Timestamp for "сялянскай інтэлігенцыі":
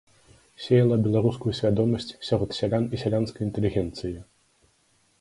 3.05-4.17